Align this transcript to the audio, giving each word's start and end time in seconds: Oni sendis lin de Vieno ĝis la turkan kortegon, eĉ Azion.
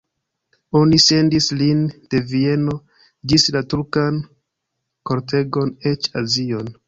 Oni 0.77 0.99
sendis 1.07 1.49
lin 1.59 1.83
de 2.13 2.21
Vieno 2.31 2.73
ĝis 3.33 3.45
la 3.57 3.63
turkan 3.73 4.17
kortegon, 5.11 5.75
eĉ 5.91 6.11
Azion. 6.23 6.75